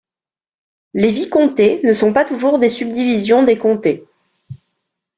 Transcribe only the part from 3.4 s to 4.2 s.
des comtés.